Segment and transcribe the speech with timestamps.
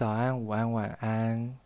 [0.00, 1.58] 早安、午安、晚安。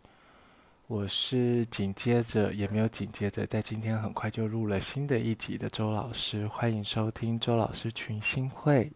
[0.87, 8.91] 我是紧接着也没有紧接着，在今天很快就录了新的一集的周老师，欢迎收听周老师群星会。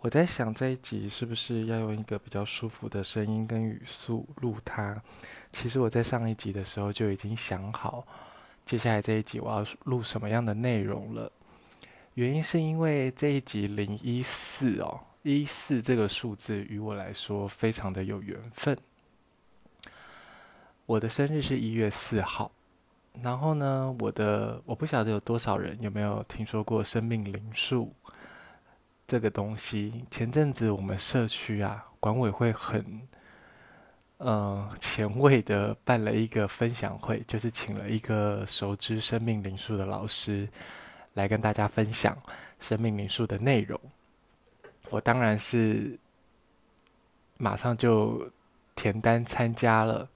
[0.00, 5.00] 我在想这一集是不是要用一个比较舒服的声音跟语速录它？
[5.52, 8.04] 其实我在上一集的时候就已经想好，
[8.66, 11.30] 接下来这一集我要录什么样的内容了。
[12.14, 18.76] 原因是因为这一集零一四哦，一四这个数字与我来说非常的有缘分。
[20.84, 22.50] 我的生日是一月四号，
[23.22, 27.94] 然后呢，我的我不晓得有多少人有没有听说过生命灵数
[29.06, 30.04] 这个东西。
[30.10, 33.00] 前阵子我们社区啊，管委会很
[34.18, 40.48] 呃前卫的办了一个分享会，就是请了一个熟知生命灵数的老师
[41.14, 42.20] 来跟大家分享
[42.58, 43.80] 生命灵数的内容。
[44.92, 45.98] 我当然是
[47.38, 48.30] 马上就
[48.76, 50.06] 填单参加了。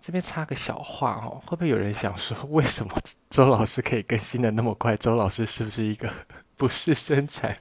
[0.00, 2.92] 这边插个小话哦，会不会有人想说，为什么
[3.30, 4.96] 周老师可以更新的那么快？
[4.96, 6.12] 周老师是不是一个
[6.56, 7.56] 不是生产，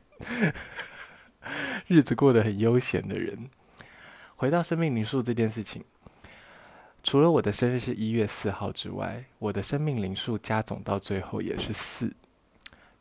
[1.87, 3.49] 日子过得很悠闲的人？
[4.35, 5.85] 回到生命灵数这件事情，
[7.01, 12.13] 除了我的生日是一月四号之外，我的生命灵数加总到最后也是四，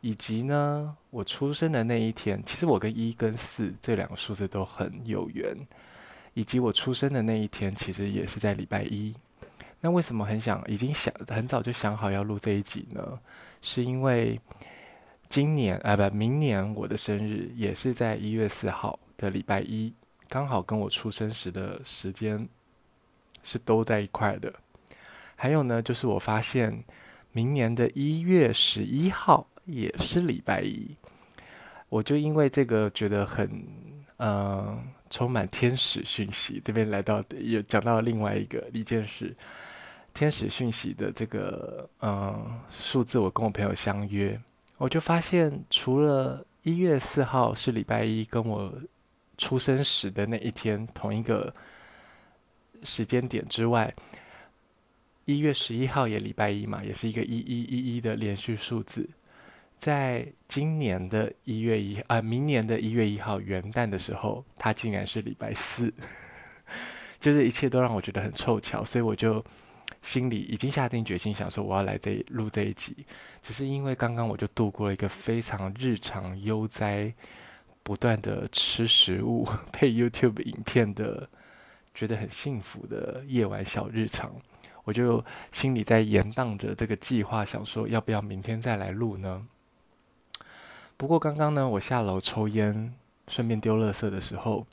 [0.02, 5.56] 以及呢，我出生的那一天，其实我跟一跟四这两个数字都很有缘，
[6.34, 9.14] 以及我出生的那一天，其实也是在礼拜一。
[9.80, 13.18] 那为什么很想，已经想很早就想好要录这一集呢？
[13.60, 14.38] 是因为
[15.28, 19.94] 今年啊，不，明年我的生日也是在一月四号的礼拜一，
[20.28, 22.48] 刚好跟我出生时的时间
[23.44, 24.52] 是都在一块的。
[25.36, 26.84] 还有呢，就是我发现
[27.30, 30.96] 明年的一月十一号也是礼拜一，
[31.88, 33.48] 我就因为这个觉得很
[34.18, 36.62] 嗯、充满天使讯息。
[36.64, 39.34] 这边来到有讲到另外一个一件事。
[40.14, 44.38] 天使讯息的这个嗯数字，我跟我朋友相约，
[44.76, 48.70] 我就发现除了一月四号是礼拜一，跟我
[49.38, 51.52] 出生时的那一天同一个
[52.82, 53.92] 时间点之外，
[55.24, 59.08] 一月十一号也礼拜一嘛，也是一个一一一一的连续数字。
[59.82, 65.92] 在今年的一月一啊，明年的一月一号元旦的时候，它竟然是礼拜四，
[67.18, 69.44] 就是一切都让我觉得很凑巧，所以我就。
[70.00, 73.06] 心里已经下定决心，想说我要来这录这一集，
[73.40, 77.12] 只是因为刚刚我就度过了一个非常日常悠哉、
[77.84, 81.28] 不断的吃食物、 配 YouTube 影片的，
[81.94, 84.34] 觉得很幸福的夜晚小日常，
[84.82, 89.46] 我就心里在延宕着这个计划，想说要不要明天再来录呢？
[91.02, 92.94] 不过刚刚呢，我下楼抽烟，
[93.26, 94.64] 顺便丢垃圾的时候，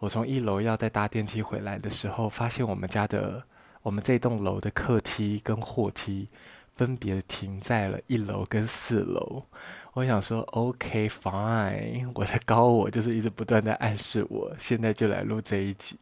[0.00, 3.40] 我从一楼要再搭电梯回来的时候，发现我们家的。
[3.82, 6.28] 我们这栋楼的客梯跟货梯
[6.74, 9.44] 分别停在了一楼跟四楼。
[9.92, 15.96] 我想说，OK fine，我的高我就是一直不断的暗示我，现在就来录这一集。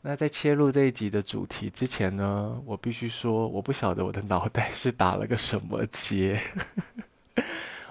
[0.00, 6.40] 那在切入这一集的主题之前呢，我必须说，我不晓得我的脑袋是打了个什么结。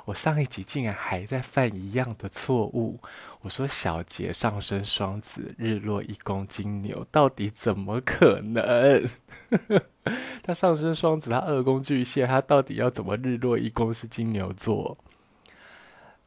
[0.09, 2.99] 我上一集竟然还在犯一样的错误。
[3.41, 9.07] 我说小杰上升双子，日落一宫金牛，到底怎么可能？
[10.41, 14.97] 他上升双子，他二宫巨蟹，他到底要怎么日落一宫是金牛座？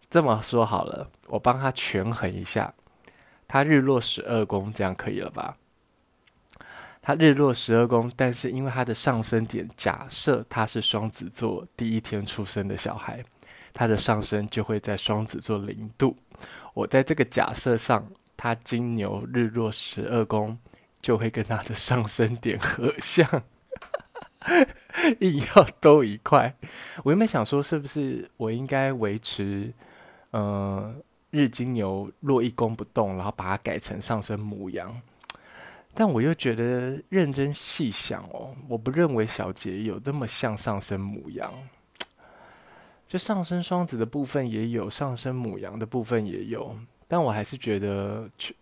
[0.08, 2.72] 这么说好了，我帮他权衡一下，
[3.48, 5.56] 他日落十二宫，这样可以了吧？
[7.02, 13.24] 他日落十二宫，但是因为他的上升点，假设他是双子座第一天出生的小孩。
[13.74, 16.16] 他的上升就会在双子座零度，
[16.74, 18.06] 我在这个假设上，
[18.36, 20.56] 他金牛日落十二宫
[21.00, 23.26] 就会跟他的上升点合相，
[25.20, 26.54] 硬要兜一块。
[27.02, 29.72] 我原本想说，是不是我应该维持，
[30.32, 30.94] 呃，
[31.30, 35.00] 日金牛落一宫不动，然后把它改成上升母羊？
[35.94, 41.52] 但我又觉得认真细想哦，我不认为小杰有那么像上升母羊。
[43.12, 46.74] 就上升双子的部分也有，上升母羊的部分也有，
[47.06, 48.56] 但我还是觉得去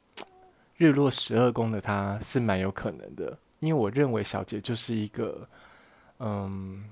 [0.76, 5.48] 日落十二宫的他是蛮有可能的，因为我认为小杰就是一个，
[6.18, 6.84] 嗯，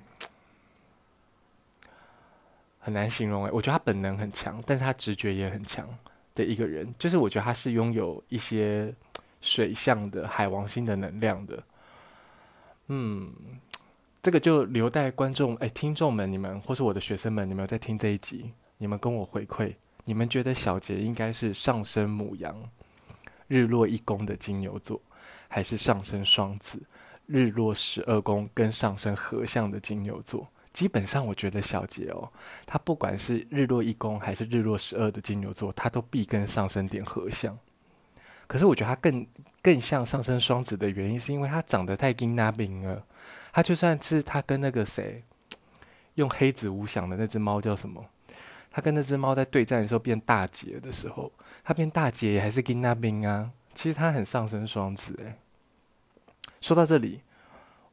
[2.78, 5.84] 很难形容诶，我觉得他本能很强，但是他直觉也很强
[6.36, 8.94] 的一个人，就是我觉得他是拥有一些
[9.40, 11.60] 水象的海王星的能量的，
[12.86, 13.32] 嗯。
[14.28, 22.54] 这个就留待观众、哎，听众们，你们或是我的学生们，你们在听这一集，你们跟我回馈，你们觉得小杰应该是上升母羊，
[23.46, 25.00] 日落一宫的金牛座，
[25.48, 26.78] 还是上升双子、
[27.24, 30.46] 日落十二宫跟上升合相的金牛座。
[30.74, 32.30] 基本上，我觉得小杰哦，
[32.66, 37.58] 他不管是日落一宫还是日落十二的金牛座，他都必跟上升点合相。
[38.48, 39.24] 可是我觉得他更
[39.62, 43.04] 更像上升双子的原因，是因为他长得太金那冰了。
[43.52, 45.22] 他就算是他跟那个谁
[46.14, 48.04] 用黑子无想的那只猫叫什么？
[48.70, 51.30] 他跟那只猫在对战的时候变大姐的时候，
[51.62, 53.50] 他变大姐也还是金那冰啊。
[53.74, 55.34] 其实他很上升双子诶。
[56.60, 57.20] 说到这里，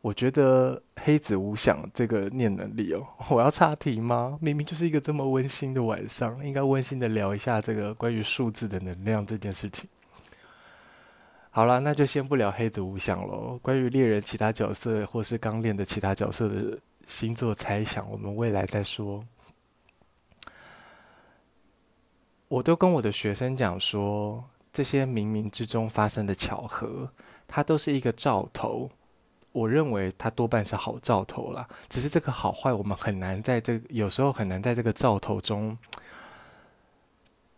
[0.01, 4.37] 我觉得黑子无想这个念能力哦， 我要岔题吗？
[4.41, 9.87] 明明就是一个这么温馨的晚上，应该温馨的聊一下这个关于数字的能量这件事情。
[11.55, 13.57] 好了，那就先不聊黑子无想喽。
[13.61, 19.23] 关于猎人其他角色或是刚练的其他角色的星座猜想，我们未来再说。
[22.49, 24.43] 我都跟我的学生讲说，
[24.73, 27.09] 这些冥冥之中发生的巧合，
[27.47, 28.91] 它都是一个兆头。
[29.53, 35.77] 我认为它多半是好兆头啦，只是这个好坏，我们很难在这，有时候很难在这个兆头中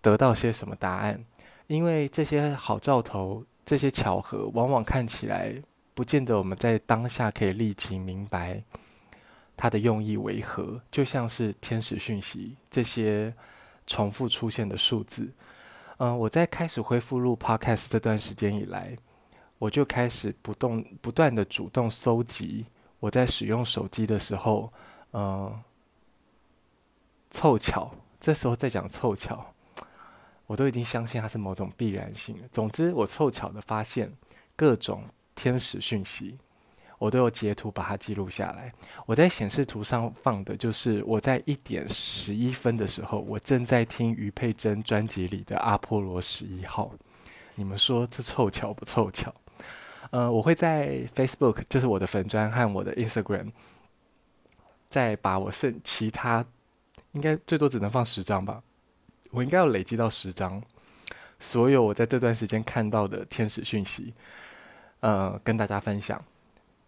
[0.01, 1.25] 得到些什么答案，
[1.65, 3.43] 因为这些好兆头。
[3.67, 5.53] 这些巧合往往看起来
[5.93, 8.63] 不见得我们在当下可以立即明白
[9.57, 13.33] 它的用意为何，就像是天使讯息这些
[13.85, 15.29] 重复出现的数字。
[15.97, 18.97] 嗯，我在开始恢复录 Podcast 这段时间以来，
[19.57, 22.67] 我就开始不动不断的主动搜集
[23.01, 24.71] 我在使用手机的时候，
[25.11, 25.61] 嗯，
[27.29, 29.53] 凑巧，这时候在讲凑巧。
[30.47, 32.47] 我都已经相信它是某种必然性了。
[32.51, 34.11] 总之，我凑巧的发现
[34.55, 35.03] 各种
[35.35, 36.37] 天使讯息，
[36.97, 38.73] 我都有截图把它记录下来。
[39.05, 46.91] 我在显示图上放的就是我在一点十一分的时候，我正在听余佩真专辑里的《阿波罗十一号》。
[47.55, 49.33] 你们说这凑巧不凑巧？
[50.11, 53.51] 呃，我会在 Facebook，就是我的粉砖和我的 Instagram，
[54.89, 56.45] 再把我剩其他
[57.11, 58.63] 应该最多只能放十张吧。
[59.31, 60.61] 我应该要累积到十张，
[61.39, 64.13] 所有我在这段时间看到的天使讯息，
[64.99, 66.23] 呃，跟大家分享，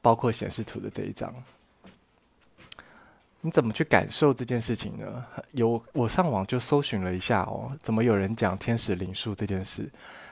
[0.02, 1.34] 包括显示图的这一张。
[3.42, 5.26] 你怎么去感受这件事情呢？
[5.52, 9.90] 有我上网就搜寻了一下哦，怎么有人讲天使灵数这件事？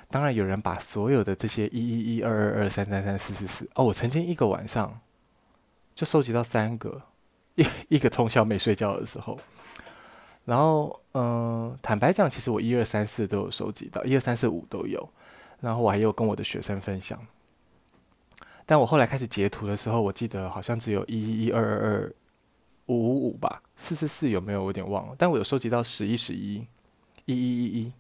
[0.10, 5.00] 当然有人把所有的这些一一一二二二三三三四四四哦，我曾经一个晚上
[5.96, 7.02] 就收集到三个，
[7.56, 7.66] 一
[7.96, 9.40] 一个通宵没睡觉的时候。
[10.48, 15.06] 然后，嗯、坦白讲，其实我一二三四都有收集到，一二三四五都有。
[15.60, 17.20] 然后我还有跟我的学生分享。
[18.66, 22.16] 但我后来开始截图的时候，我记得好像只有一一一二二二
[22.86, 24.62] 五五五吧，四四四有没有？
[24.62, 25.16] 我有点忘了。
[25.18, 26.66] 但我有收集到十一十一
[27.26, 27.92] 一一一一。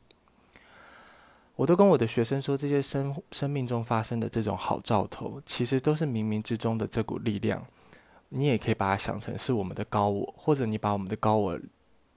[1.57, 7.61] 我都跟我的学生说，这些生生命中发生的这种好兆头，其实都是冥冥之中的这股力量。
[8.29, 11.59] 你也可以把它想成是我们的高我，或者你把我们的高我。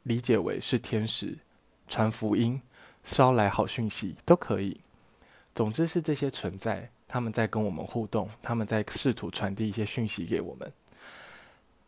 [0.04, 1.36] 理解为是天使
[1.88, 2.60] 传福音、
[3.04, 4.80] 捎来好讯息都可以。
[5.54, 10.72] 总之是这些存在，他们在跟我们互动，他们在试图传递一些讯息给我们。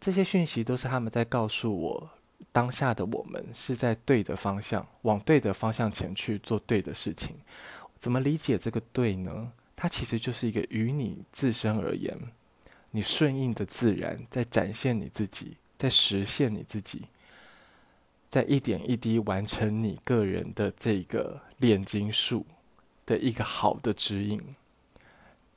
[0.00, 2.10] 这些讯息都是他们在告诉我，
[2.50, 7.36] 当下的我们是在对的方向，往对的方向前去做对的事情。
[7.98, 9.52] 怎么理解这个对呢？
[9.76, 12.18] 它其实就是一个于你自身而言，
[12.90, 17.02] 你顺应的自然，在展现你自己，在实现你自己。
[18.32, 22.46] 在一点一滴完成你个人的这个炼金术
[23.04, 24.40] 的一个好的指引，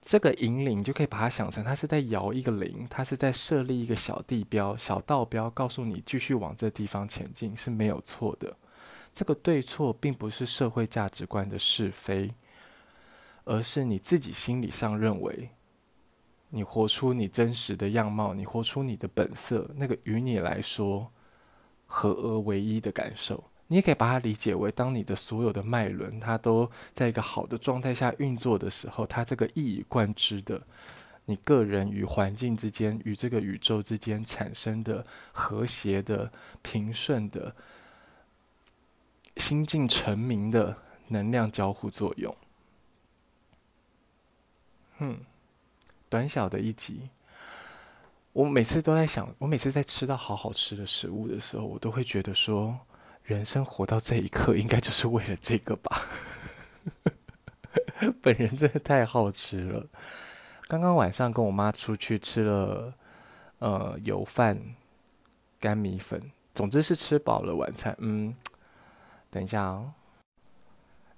[0.02, 8.54] 这个引领就可以把它想成，它是在摇一个铃，它是在设立一个小地标、小道标，告诉你继续往这地方前进是没有错的。
[9.14, 12.30] 这个对错并不是社会价值观的是非，
[13.46, 15.48] 而是你自己心理上认为，
[16.50, 21.10] 你活出你真实的样貌，你活出你的本色，那个于你来说。
[21.86, 30.62] 合而为一的感受，你也可以把它理解为，当你的所有的脉轮它都在一个好的状态下运作的时候，它这个一以贯之的，
[31.26, 37.56] 你个人与环境之间、与这个宇宙之间产生的和谐的、平顺的、
[39.38, 40.78] 心境澄明的
[41.08, 42.36] 能量交互作用。
[45.00, 45.20] 嗯，
[46.10, 47.10] 短小的一集。
[48.36, 52.78] 我每次都在想，我每次在吃到好好吃的食物的时候，我都会觉得说，
[53.24, 56.02] 人生活到这一刻，应该就是为了这个吧。
[58.22, 59.88] 本人真的太好吃了。
[60.68, 62.94] 刚刚晚上跟我妈出去吃了，
[63.60, 64.60] 呃，油饭、
[65.58, 66.22] 干米粉，
[66.54, 67.96] 总之是吃饱了晚餐。
[68.00, 68.36] 嗯，
[69.30, 69.94] 等一下哦。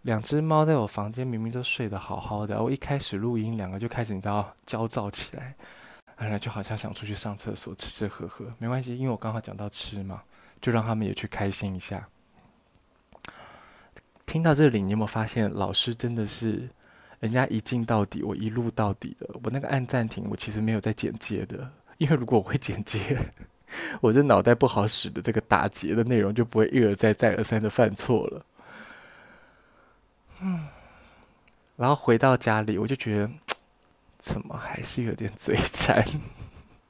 [0.04, 5.56] 两只猫在我房间明明都睡得好好的，我一开始录音，两个就开始你知道焦躁起来，
[6.18, 10.24] 然后就好像想出去上厕所吃吃喝喝，没关系，因为我刚好讲到吃嘛，
[10.60, 12.08] 就让他们也去开心一下。
[14.26, 16.68] 听到这里，你有没有发现老师真的是
[17.22, 19.30] 人家一镜到底，我一录到底的。
[19.42, 23.18] 我那个按暂停，我其实没有在剪接的，因为如果我会剪接，
[24.02, 28.46] 我这脑袋不好使的这个打结的内容就不会一而再再而三的犯错了。
[30.42, 30.68] 嗯，
[31.78, 33.30] 然后回到家里，我就觉得
[34.28, 36.06] 怎么还是有点嘴馋。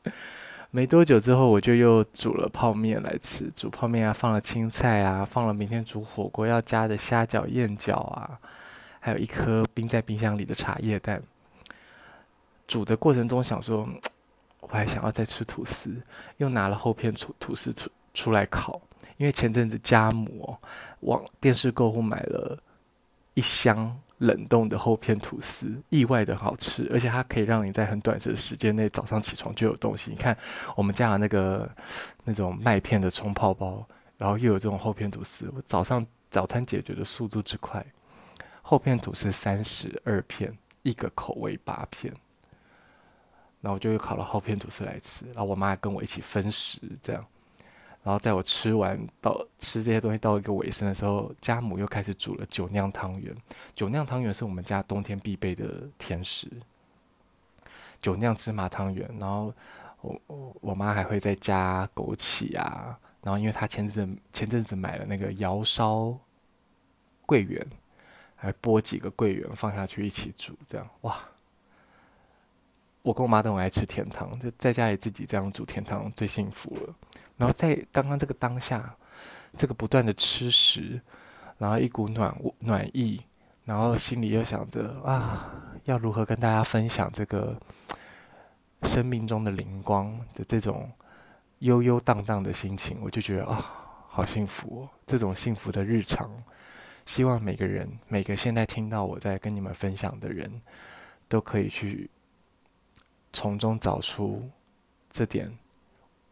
[0.72, 3.52] 没多久之后，我就又煮了泡面来吃。
[3.56, 8.40] 煮泡面啊，放了青菜啊，放了明天煮火锅要加的虾饺、燕饺啊，
[9.00, 11.22] 还有一颗冰在冰箱里的茶叶蛋。
[12.68, 13.88] 煮的过程中想说，
[14.60, 16.02] 我还想要再吃吐司，
[16.38, 18.82] 又拿了厚片吐吐司出出来烤。
[19.18, 20.58] 因为前阵子家母
[21.02, 22.58] 往电视购物买了。
[23.34, 30.10] 一箱冷冻的厚片吐司，意外的好吃，而且它可以让你在很短的时间内早上起床就有东西。
[30.10, 30.36] 你看
[30.76, 31.70] 我们家的那个
[32.24, 37.86] 那种麦片的冲泡包，然后又有这种厚片吐司，我早上早餐解决的速度之快。
[38.62, 42.14] 厚片吐司三十二片，一个口味八片，
[43.62, 47.26] 然后我就又烤了厚片吐司来吃，然后我妈跟我一起分食，这样。
[48.04, 53.36] 然后在我吃完到吃这些东西到一个尾声的时候，家母又开始煮了酒酿汤圆。
[53.76, 56.50] 酒酿汤圆是我们家冬天必备的甜食。
[58.02, 59.54] 酒酿芝麻汤圆，然后
[60.02, 66.18] 我我妈还会再加枸杞啊，然后因为她前阵前阵子买了那个窑烧
[67.26, 67.66] 桂圆，
[68.36, 71.20] 还剥几个桂圆放下去一起煮，这样哇！
[73.02, 76.96] 我跟我妈都很爱吃甜汤，就在家里自己这样煮甜汤最幸福了。
[77.38, 78.96] 然后在刚刚这个当下，
[79.56, 81.00] 这个不断的吃食，
[81.58, 83.24] 然后一股暖暖意，
[83.64, 85.50] 然后心里又想着啊，
[85.86, 87.56] 要如何跟大家分享这个
[88.84, 90.92] 生命中的灵光的这种
[91.60, 93.64] 悠悠荡荡的心情，我就觉得啊，
[94.08, 94.90] 好幸福哦！
[95.06, 96.32] 这种幸福的日常，
[97.06, 100.62] 希望每个人，每个现在听到我在跟你们分享的人，
[101.28, 102.10] 都可以去
[103.32, 104.50] 从中找出
[105.12, 105.56] 这点。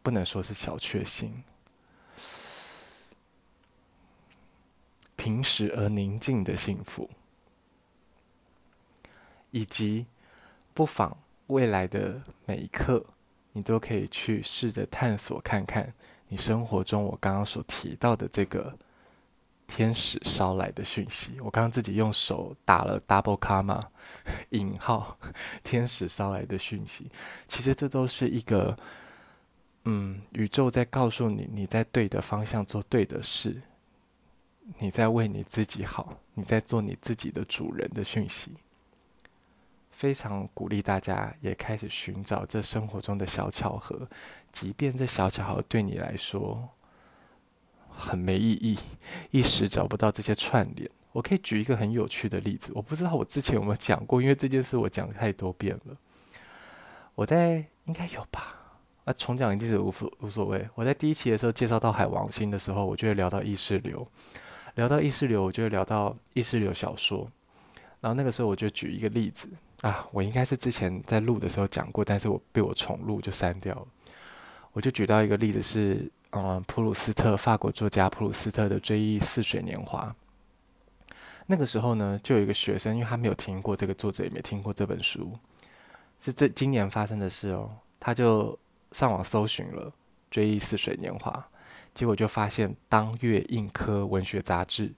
[0.06, 1.42] 不能说是小确幸，
[5.16, 7.10] 平实而宁静的幸福，
[9.50, 10.06] 以及
[10.72, 13.04] 不妨未来的每一刻，
[13.50, 15.92] 你都可以去试着探索看看，
[16.28, 18.72] 你生活中我刚刚所提到的这个
[19.66, 21.40] 天使捎来的讯息。
[21.40, 23.82] 我刚刚自己用手打了 double comma
[24.50, 25.18] 引号，
[25.64, 27.10] 天使捎来的讯息，
[27.48, 28.78] 其实这都是一个。
[29.88, 33.62] 嗯，宇宙在告诉你，你在对的方向做对的事，
[34.78, 38.50] 你在为你自己好，你在做你自己的主人的讯息。
[39.92, 44.08] 非常鼓励大家也开始寻找这生活中的小巧合，
[44.50, 46.68] 即便这小巧合对你来说
[47.88, 48.76] 很没意义，
[49.30, 50.90] 一时找不到这些串联。
[51.12, 55.96] 我可以举一个很有趣的例子，我不知道我之前有没有讲过，因为这件事我讲太多遍了。
[57.14, 58.65] 我在应该有吧。
[59.06, 60.68] 啊，重讲一次无所无所谓。
[60.74, 64.04] 我在第一期的时候介绍到海王星的时候，我就会聊到意识流，
[64.74, 67.30] 聊到意识流，我就会聊到意识流小说。
[68.00, 69.48] 然后那个时候我就举一个例子
[69.82, 73.86] 啊，我应该是之前在录的时候讲过，但是我被我重录就删掉了。
[74.72, 80.12] 我就举到一个例子是，嗯，普鲁斯特，法国作家普鲁斯特的《追忆似水年华》。
[81.46, 85.30] 那个时候呢，就有一个学生，因为他没有听过这个作者，也没听过这本书，
[86.18, 87.70] 是这今年发生的事哦，
[88.00, 88.58] 他就。
[88.96, 89.90] 上网搜寻了
[90.30, 91.30] 《追忆似水年华》，
[91.92, 94.90] 结果就发现当月硬科文学杂志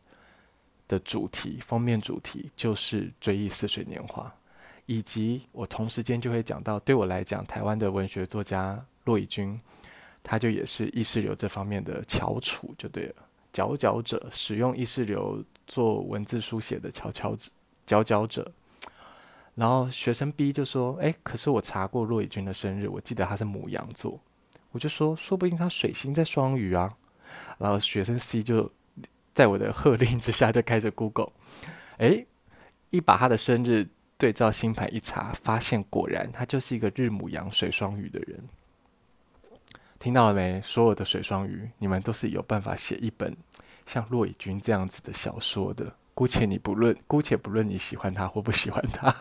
[0.87, 4.23] 的主题封面主题就是《追忆似水年华》，
[4.87, 9.61] 以及我同时间就会讲到，对我来讲，台湾的文学作家骆以军，
[10.23, 13.14] 他就也是意识流这方面的翘楚，就对了，
[13.52, 17.50] 佼佼者，使用意识流做文字书写的佼佼者，
[17.85, 18.49] 佼佼者。
[19.59, 24.17] 然后学生 B 就说：“哎，可是我查过骆以军的生日，我记得他是母羊座。”
[24.71, 26.95] 我就说：“说不定他水星在双鱼啊。”
[27.59, 28.71] 然后学生 C 就
[29.35, 31.33] 在我的喝令之下就开始 Google，
[31.97, 32.25] 哎，
[32.91, 38.41] 一把他的生日对照星盘一查，发现果然他就是一个日母羊水双鱼的人。
[39.99, 40.61] 听到了没？
[40.62, 43.37] 所有的水双鱼，你们都是有办法写一本
[43.87, 45.93] 像骆以军这样子的小说的。
[46.19, 49.15] 姑且你不论，姑且不论你喜欢他或不喜欢他，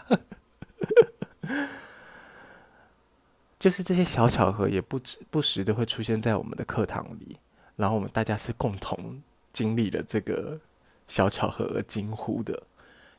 [3.59, 7.37] 就是这些小巧合也不止不时的会出现在我们的课堂里，
[7.75, 9.21] 然后我们大家是共同
[9.53, 10.59] 经历了这个
[11.07, 12.63] 小巧合而惊呼的。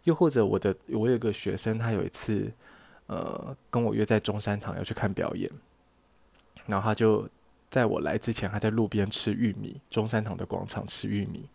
[0.02, 2.52] 又或者我的我有个学生，他有一次
[3.06, 5.48] 呃跟我约在中山堂要去看表演，
[6.66, 7.28] 然后他就
[7.70, 11.48] 在我来之前，他在路边吃玉米，中山堂的广场吃玉米，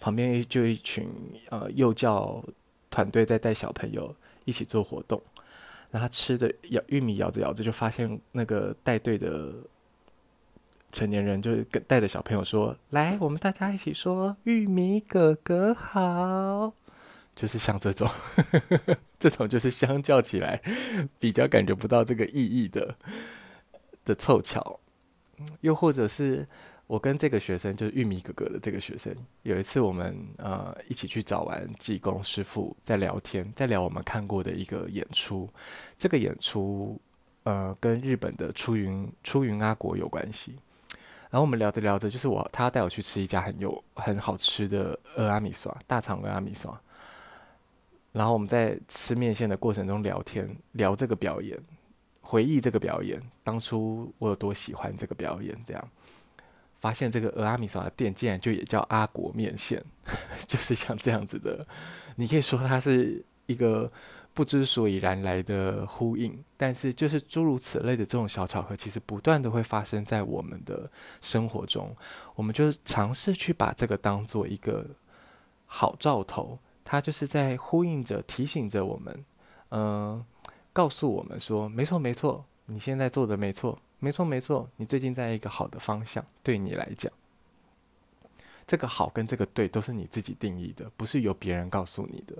[0.00, 1.08] 旁边就一群
[1.50, 2.42] 呃幼教
[2.90, 5.20] 团队在带小朋友一起做活动。
[5.90, 9.54] 然后吃着咬玉米，咬着咬着就发现那个带队的
[10.90, 16.72] 成年人就是跟带着小朋友说：“来，我们大家一起说‘玉米哥哥好’，
[17.36, 18.10] 就是像这种，
[19.20, 20.60] 这 种就是相较起来
[21.20, 22.96] 比较感觉不到这个意义的
[24.04, 24.80] 的凑巧，
[25.60, 26.48] 又或者是。”
[26.86, 35.48] 我跟这个学生就是玉米哥哥的这个学生，有一次我们呃一起去找完济公师傅，在聊天，在聊我们看过的一个演出。
[35.96, 37.00] 这个演出
[37.44, 40.56] 呃跟日本的出云出云阿国有关系。
[41.30, 46.70] 然后我们聊着聊着，就是我他带我去吃一家很有很好吃的蚵仔米线，大肠蚵仔米线。
[48.12, 51.58] 然后我们在吃面线的过程中聊天，聊这个表演，
[52.20, 55.88] 回忆这个表演，当初我有多喜欢这个表演，这样。
[56.84, 59.82] 发现这个蚵仔米索的店竟然就也叫阿国面线，
[60.46, 61.66] 就是像这样子的。
[62.16, 63.90] 你可以说它是一个
[64.34, 70.90] 不知所以然来的呼应，但是就是诸如此类的这种小巧合，其实不断的会发生在我们的
[71.22, 71.96] 生活中。
[72.34, 74.84] 我们就尝试去把这个当做一个
[75.64, 79.24] 好兆头，它就是在呼应着、提醒着我们，
[79.70, 80.22] 嗯、
[80.74, 83.78] 告诉我们说，没错没错，你现在做的没错。
[84.04, 87.10] 没错，没错，你最近在一个好的方向，对你来讲，
[88.66, 92.36] 这个好跟这个对都是你自己定义的，不是由别人告诉你的。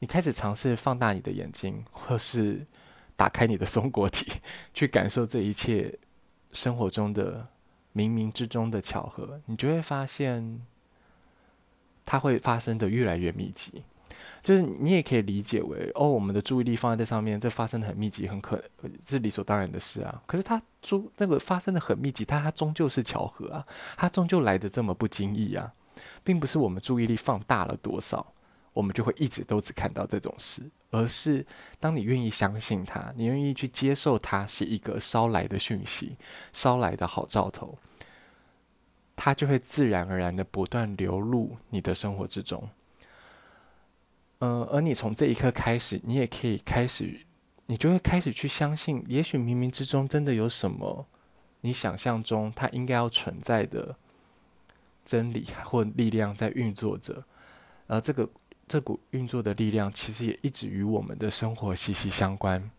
[0.00, 2.66] 你开始尝试放大你的眼睛，或是
[3.14, 4.40] 打开你的松果体，
[4.74, 5.96] 去感受这一切
[6.52, 7.46] 生活中的
[7.94, 10.60] 冥冥之中的巧合，你就会发现，
[12.04, 13.84] 它会发生的越来越密集。
[14.44, 18.62] 就是你也可以理解为哦，我们的注意力放在这上面，这发生的很密集，很可
[19.06, 20.22] 是理所当然的事啊。
[20.26, 25.72] 可是它注那个发生的很密集，它它终究是巧合啊，它终究来的这么不经意啊，
[26.22, 28.34] 并不是我们注意力放大了多少，
[28.74, 31.46] 我们就会一直都只看到这种事，而是
[31.80, 36.18] 当你愿意相信它，你愿意去接受它是一个捎来的讯息，
[36.52, 37.78] 捎来的好兆头，
[39.16, 42.68] 它就会自然而然的不断流入你的生活之中。
[44.44, 47.18] 嗯、而你从这一刻开始，你也可以开始，
[47.64, 51.06] 你就会开始去相信，也许冥冥之中真的有什么
[51.62, 53.96] 你想象中它应该要存在的
[55.02, 57.24] 真理或力量在运作着，
[57.86, 58.28] 而这个
[58.68, 62.70] 这股运作的力量，其实也一直与我们的生活息息相关。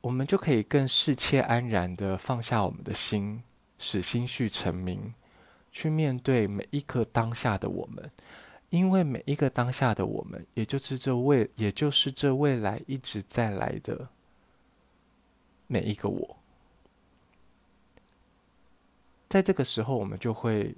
[0.00, 3.42] 我们就可以更世切安然的放下我们的心，
[3.78, 5.12] 使心绪澄明，
[5.70, 8.10] 去面对每一刻当下的我们。
[8.70, 14.08] 因为每一个当下的我们，也就是这未，也就是这未来一直在来的
[15.66, 16.36] 每一个我，
[19.28, 20.72] 在这个时候，我们就会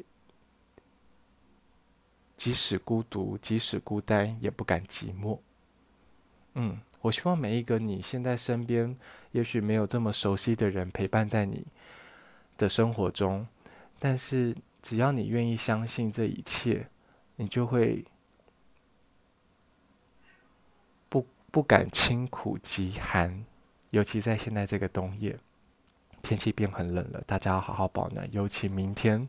[2.36, 5.38] 即使孤独，即使孤单，也不敢寂寞。
[6.54, 8.96] 嗯，我希望每一个你现在身边，
[9.32, 11.62] 也许没有这么熟悉的人陪伴在你
[12.56, 13.46] 的生活中，
[13.98, 16.88] 但是只要你愿意相信这一切。
[17.36, 18.04] 你就会
[21.08, 23.44] 不不敢轻苦极寒，
[23.90, 25.38] 尤其在现在这个冬夜，
[26.22, 28.28] 天气变很冷了，大家要好好保暖。
[28.32, 29.28] 尤其明天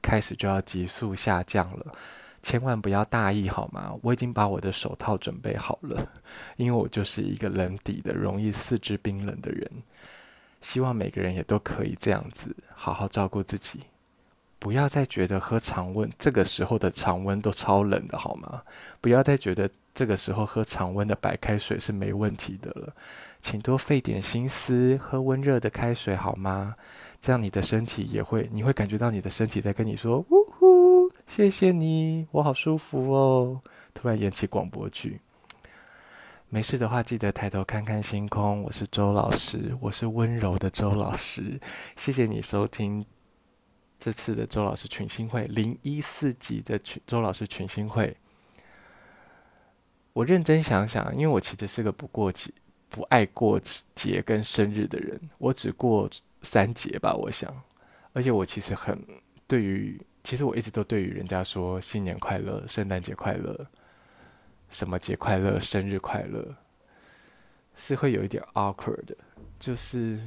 [0.00, 1.94] 开始就要急速下降了，
[2.42, 3.98] 千万不要大意好吗？
[4.02, 6.10] 我已经把我的手套准备好了，
[6.56, 9.70] 因为我就是一个冷底的、容易四肢冰冷的人。
[10.60, 13.80] 希望每个人也都可以这样子好好照顾自己。
[14.60, 18.62] 不要再觉得喝常温，这个时候的常温都超冷的好吗？
[19.00, 22.92] 不要再觉得这个时候喝常温的白开水是没问题的了，
[23.40, 26.74] 请多费点心思，喝温热的开水好吗？
[27.20, 33.60] 这样你的身体也会，你会感觉到你的身体在跟你说：“呜呼，谢谢你，我好舒服哦。”
[33.94, 35.20] 突然演起广播剧。
[36.48, 38.62] 没事的话，记得抬头看看星空。
[38.62, 41.60] 我是周老师，我是温柔的周老师。
[41.94, 43.04] 谢谢你收听。
[43.98, 48.16] 这次的周老师群星会零一四集的群周老师群星会，
[50.12, 52.48] 我认真想想，因为我其实是个不过节、
[52.88, 53.60] 不爱过
[53.96, 56.08] 节跟生日的人，我只过
[56.42, 57.52] 三节吧，我想。
[58.12, 59.04] 而且我其实很
[59.48, 63.66] 对于，其实我一直都对于人家说新年快乐、圣诞节快乐、
[64.68, 66.54] 什么节快乐、生日快乐，
[67.74, 69.16] 是会有一点 awkward 的，
[69.58, 70.20] 就是。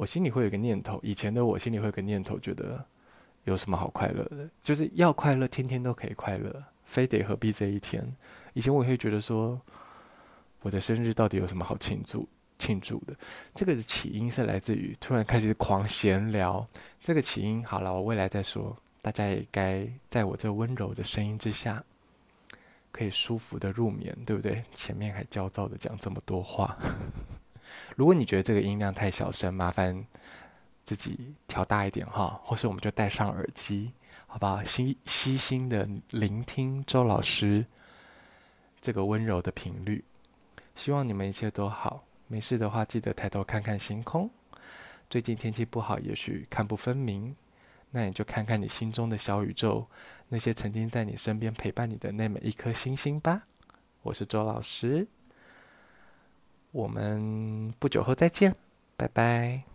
[0.00, 2.82] 我心里会有个念头，以前的我心里会有个念头，觉得
[3.44, 4.48] 有什么好快乐的？
[4.62, 8.02] 就是要快乐，天天都可以快乐，非得何必这一天？
[8.54, 9.60] 以前我也会觉得说，
[10.62, 12.26] 我的生日到底有什么好庆祝
[12.58, 13.14] 庆祝的？
[13.54, 16.66] 这个起因是来自于突然开始狂闲聊。
[16.98, 18.74] 这个起因好了，我未来再说。
[19.02, 21.84] 大家也该在我这温柔的声音之下，
[22.90, 24.64] 可以舒服的入眠，对不对？
[24.72, 26.74] 前面还焦躁的讲这么多话。
[27.96, 30.06] 如果你觉得这个音量太小声，麻烦
[30.84, 33.92] 自己调大一点哈，或是我们就戴上耳机，
[34.26, 34.62] 好不好？
[34.64, 37.64] 心悉心的聆听周老师
[38.80, 40.04] 这个温柔的频率。
[40.74, 44.30] 希望你们一切都好，没事的话记得抬头看看星空。
[45.08, 47.34] 最近天气不好，也许看不分明，
[47.90, 49.86] 那你就看看你心中的小宇宙，
[50.28, 53.42] 那些曾经在你身边陪伴你的那每一颗星星吧。
[54.02, 55.06] 我是周老师。
[56.72, 58.54] 我们不久后再见，
[58.96, 59.69] 拜拜。